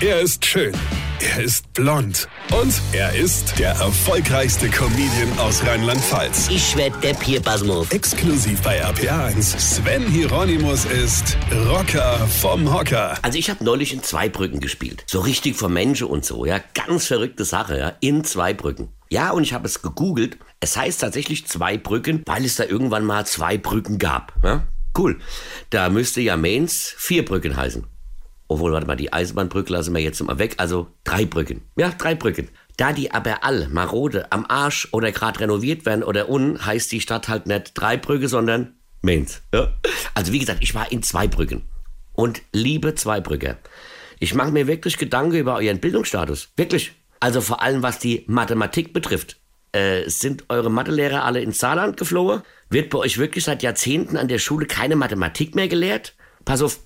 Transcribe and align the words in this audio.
Er 0.00 0.20
ist 0.20 0.44
schön. 0.44 0.74
Er 1.20 1.44
ist 1.44 1.72
blond. 1.72 2.28
Und 2.50 2.74
er 2.92 3.14
ist 3.14 3.58
der 3.58 3.70
erfolgreichste 3.70 4.68
Comedian 4.68 5.38
aus 5.38 5.64
Rheinland-Pfalz. 5.64 6.48
Ich 6.50 6.76
werd 6.76 7.02
der 7.02 7.14
Pierpasmus. 7.14 7.90
Exklusiv 7.92 8.60
bei 8.62 8.84
RPA1. 8.84 9.58
Sven 9.58 10.04
Hieronymus 10.06 10.84
ist 10.84 11.38
Rocker 11.68 12.18
vom 12.40 12.74
Hocker. 12.74 13.16
Also 13.22 13.38
ich 13.38 13.48
habe 13.48 13.62
neulich 13.64 13.94
in 13.94 14.02
Zweibrücken 14.02 14.58
gespielt. 14.58 15.04
So 15.06 15.20
richtig 15.20 15.54
vor 15.54 15.68
Menschen 15.68 16.08
und 16.08 16.24
so, 16.24 16.44
ja. 16.44 16.60
Ganz 16.74 17.06
verrückte 17.06 17.44
Sache, 17.44 17.78
ja. 17.78 17.92
In 18.00 18.24
Zweibrücken. 18.24 18.88
Ja, 19.10 19.30
und 19.30 19.44
ich 19.44 19.52
habe 19.52 19.66
es 19.66 19.80
gegoogelt. 19.80 20.38
Es 20.58 20.76
heißt 20.76 21.00
tatsächlich 21.00 21.46
Zweibrücken, 21.46 22.22
weil 22.26 22.44
es 22.44 22.56
da 22.56 22.64
irgendwann 22.64 23.04
mal 23.04 23.24
zwei 23.26 23.58
Brücken 23.58 23.98
gab. 23.98 24.34
Ja? 24.42 24.66
Cool. 24.98 25.20
Da 25.70 25.88
müsste 25.88 26.20
ja 26.20 26.36
Mainz 26.36 26.94
vier 26.98 27.24
Brücken 27.24 27.56
heißen. 27.56 27.86
Obwohl, 28.54 28.70
warte 28.70 28.86
mal, 28.86 28.94
die 28.94 29.12
Eisenbahnbrücke 29.12 29.72
lassen 29.72 29.92
wir 29.96 30.00
jetzt 30.00 30.22
mal 30.22 30.38
weg. 30.38 30.54
Also 30.58 30.86
drei 31.02 31.24
Brücken. 31.24 31.62
Ja, 31.74 31.88
drei 31.90 32.14
Brücken. 32.14 32.50
Da 32.76 32.92
die 32.92 33.10
aber 33.10 33.42
all 33.42 33.66
marode 33.66 34.30
am 34.30 34.46
Arsch 34.48 34.86
oder 34.92 35.10
gerade 35.10 35.40
renoviert 35.40 35.84
werden 35.86 36.04
oder 36.04 36.28
un, 36.28 36.64
heißt 36.64 36.92
die 36.92 37.00
Stadt 37.00 37.26
halt 37.26 37.48
nicht 37.48 37.72
drei 37.74 37.96
Brücke, 37.96 38.28
sondern 38.28 38.76
Mainz. 39.02 39.42
Ja? 39.52 39.74
Also 40.14 40.30
wie 40.30 40.38
gesagt, 40.38 40.62
ich 40.62 40.72
war 40.72 40.92
in 40.92 41.02
zwei 41.02 41.26
Brücken. 41.26 41.62
Und 42.12 42.42
liebe 42.52 42.94
Zweibrücker, 42.94 43.58
ich 44.20 44.34
mache 44.34 44.52
mir 44.52 44.68
wirklich 44.68 44.98
Gedanken 44.98 45.34
über 45.34 45.56
euren 45.56 45.80
Bildungsstatus. 45.80 46.50
Wirklich. 46.56 46.92
Also 47.18 47.40
vor 47.40 47.60
allem, 47.60 47.82
was 47.82 47.98
die 47.98 48.22
Mathematik 48.28 48.92
betrifft. 48.92 49.40
Äh, 49.72 50.08
sind 50.08 50.44
eure 50.48 50.70
Mathelehrer 50.70 51.24
alle 51.24 51.40
ins 51.40 51.58
Saarland 51.58 51.96
geflogen? 51.96 52.42
Wird 52.70 52.90
bei 52.90 52.98
euch 52.98 53.18
wirklich 53.18 53.42
seit 53.42 53.64
Jahrzehnten 53.64 54.16
an 54.16 54.28
der 54.28 54.38
Schule 54.38 54.66
keine 54.66 54.94
Mathematik 54.94 55.56
mehr 55.56 55.66
gelehrt? 55.66 56.14
Pass 56.44 56.62
auf, 56.62 56.78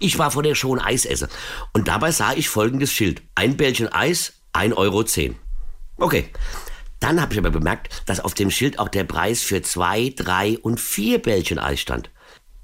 ich 0.00 0.18
war 0.18 0.30
vor 0.30 0.42
der 0.42 0.54
Show 0.54 0.74
ein 0.74 0.80
Eis 0.80 1.04
essen 1.04 1.28
und 1.72 1.88
dabei 1.88 2.10
sah 2.10 2.32
ich 2.32 2.48
folgendes 2.48 2.92
Schild. 2.92 3.22
Ein 3.34 3.56
Bällchen 3.56 3.92
Eis, 3.92 4.34
1,10 4.52 4.76
Euro. 4.76 5.04
Okay. 5.98 6.30
Dann 6.98 7.20
habe 7.20 7.34
ich 7.34 7.38
aber 7.38 7.50
bemerkt, 7.50 8.02
dass 8.06 8.20
auf 8.20 8.34
dem 8.34 8.50
Schild 8.50 8.78
auch 8.78 8.88
der 8.88 9.04
Preis 9.04 9.42
für 9.42 9.60
zwei, 9.62 10.12
drei 10.16 10.58
und 10.58 10.80
vier 10.80 11.20
Bällchen 11.20 11.58
Eis 11.58 11.80
stand. 11.80 12.10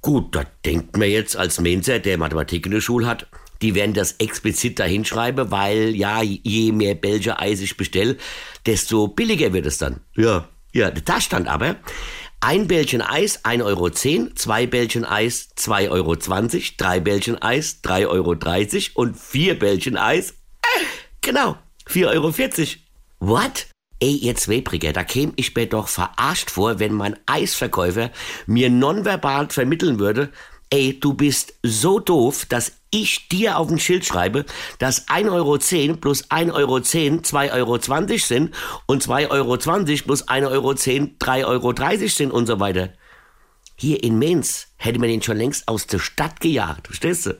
Gut, 0.01 0.35
da 0.35 0.45
denkt 0.65 0.97
man 0.97 1.09
jetzt 1.09 1.37
als 1.37 1.61
Mensa, 1.61 1.99
der 1.99 2.19
Mathematik 2.19 2.67
in 2.67 2.73
der 2.73 2.81
Schule 2.81 3.07
hat, 3.07 3.29
die 3.61 3.75
werden 3.75 3.95
das 3.95 4.13
explizit 4.13 4.79
dahinschreiben, 4.79 5.51
weil 5.51 5.95
ja, 5.95 6.23
je 6.23 6.73
mehr 6.73 6.95
Bällchen 6.95 7.35
Eis 7.35 7.61
ich 7.61 7.77
bestelle, 7.77 8.17
desto 8.67 9.07
billiger 9.07 9.53
wird 9.53 9.67
es 9.67 9.79
dann. 9.79 10.01
Ja, 10.17 10.49
ja, 10.73 10.91
da 10.91 11.21
stand 11.21 11.49
aber, 11.49 11.77
ein 12.43 12.67
Bällchen 12.67 13.03
Eis 13.03 13.45
1,10 13.45 13.65
Euro, 13.65 13.91
zwei 13.91 14.67
Bällchen 14.67 15.05
Eis 15.05 15.51
2,20 15.57 15.91
Euro, 15.91 16.17
drei 16.77 17.01
Bällchen 17.01 17.41
Eis 17.41 17.81
3,30 17.85 18.07
Euro 18.09 18.37
und 18.95 19.17
vier 19.17 19.59
Bällchen 19.59 19.97
Eis, 19.97 20.33
äh, 20.63 20.85
genau, 21.21 21.57
4,40 21.89 22.09
Euro. 22.09 23.35
What? 23.35 23.67
Ey, 24.01 24.17
ihr 24.17 24.35
Zweibriger, 24.35 24.93
da 24.93 25.05
käme 25.05 25.33
ich 25.37 25.55
mir 25.55 25.69
doch 25.69 25.87
verarscht 25.87 26.51
vor, 26.51 26.81
wenn 26.81 26.93
mein 26.93 27.17
Eisverkäufer 27.27 28.11
mir 28.47 28.69
nonverbal 28.69 29.49
vermitteln 29.51 30.01
würde, 30.01 30.33
ey, 30.73 30.99
du 30.99 31.13
bist 31.13 31.55
so 31.63 32.01
doof, 32.01 32.47
dass 32.49 32.73
ich 32.91 33.29
dir 33.29 33.59
auf 33.59 33.71
ein 33.71 33.79
Schild 33.79 34.07
schreibe, 34.07 34.47
dass 34.79 35.07
1,10 35.07 35.31
Euro 35.31 35.97
plus 35.97 36.25
1,10 36.31 36.53
Euro 36.53 36.77
2,20 36.77 37.53
Euro 37.53 38.19
sind 38.19 38.55
und 38.87 39.05
2,20 39.05 39.31
Euro 39.31 39.57
plus 39.57 40.29
1,10 40.29 40.47
Euro 40.49 40.71
3,30 40.71 41.45
Euro 41.45 42.09
sind 42.09 42.31
und 42.33 42.47
so 42.47 42.59
weiter. 42.59 42.89
Hier 43.77 44.03
in 44.03 44.19
Mainz 44.19 44.69
hätte 44.77 44.99
man 44.99 45.09
den 45.09 45.23
schon 45.23 45.37
längst 45.37 45.69
aus 45.69 45.87
der 45.87 45.99
Stadt 45.99 46.41
gejagt, 46.41 46.87
verstehst 46.87 47.27
du? 47.27 47.39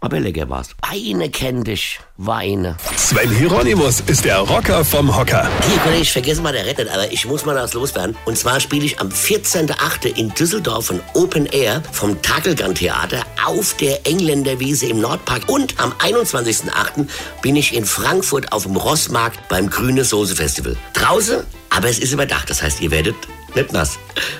Aber 0.00 0.20
lecker 0.20 0.48
war's. 0.48 0.68
Weine 0.88 1.30
kenn 1.30 1.64
dich, 1.64 1.98
Weine. 2.16 2.76
Sven 2.96 3.30
Hieronymus 3.30 4.00
ist 4.06 4.24
der 4.24 4.38
Rocker 4.38 4.84
vom 4.84 5.16
Hocker. 5.16 5.48
Hier, 5.68 5.78
Kollege, 5.78 6.02
ich 6.02 6.12
vergesse 6.12 6.42
mal 6.42 6.52
der 6.52 6.66
Rettet, 6.66 6.88
aber 6.88 7.10
ich 7.10 7.26
muss 7.26 7.44
mal 7.44 7.54
das 7.54 7.72
loswerden. 7.74 8.16
Und 8.24 8.36
zwar 8.36 8.60
spiele 8.60 8.84
ich 8.84 9.00
am 9.00 9.08
14.8. 9.08 10.06
in 10.16 10.32
Düsseldorf 10.34 10.90
ein 10.90 11.00
Open 11.14 11.46
Air 11.46 11.82
vom 11.92 12.20
Takelgan 12.22 12.74
Theater 12.74 13.24
auf 13.44 13.74
der 13.74 14.06
Engländerwiese 14.06 14.86
im 14.86 15.00
Nordpark. 15.00 15.48
Und 15.48 15.80
am 15.80 15.92
21.8. 15.92 17.08
bin 17.42 17.56
ich 17.56 17.74
in 17.74 17.84
Frankfurt 17.84 18.52
auf 18.52 18.64
dem 18.64 18.76
Rossmarkt 18.76 19.48
beim 19.48 19.70
Grüne 19.70 20.04
Soße 20.04 20.36
Festival. 20.36 20.76
Draußen, 20.92 21.42
aber 21.70 21.88
es 21.88 21.98
ist 21.98 22.12
überdacht. 22.12 22.50
Das 22.50 22.62
heißt, 22.62 22.80
ihr 22.80 22.90
werdet 22.90 23.16
nicht 23.54 23.72
nass. 23.72 23.98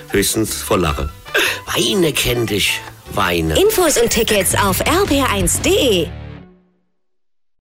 Höchstens 0.09 0.61
vor 0.61 0.77
Lache. 0.77 1.09
Weine 1.65 2.13
kenn 2.13 2.45
dich, 2.45 2.79
Weine. 3.13 3.59
Infos 3.59 3.97
und 3.97 4.09
Tickets 4.09 4.55
auf 4.55 4.81
rb1.de. 4.81 6.07